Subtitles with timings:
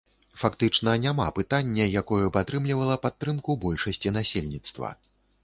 [0.43, 4.93] Фактычна няма пытання, якое б атрымлівала падтрымку большасці насельніцтва.